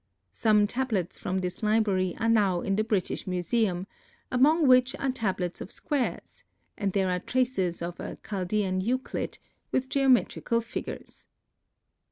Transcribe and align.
Some 0.33 0.65
tablets 0.65 1.19
from 1.19 1.41
this 1.41 1.61
library 1.61 2.15
are 2.17 2.27
now 2.27 2.61
in 2.61 2.75
the 2.75 2.83
British 2.83 3.27
Museum, 3.27 3.85
among 4.31 4.65
which 4.65 4.95
are 4.95 5.11
tables 5.11 5.61
of 5.61 5.69
squares, 5.69 6.43
and 6.75 6.91
there 6.91 7.11
are 7.11 7.19
traces 7.19 7.83
of 7.83 7.99
a 7.99 8.17
Chaldean 8.27 8.81
Euclid, 8.81 9.37
with 9.71 9.89
geometrical 9.89 10.59
figures. 10.59 11.27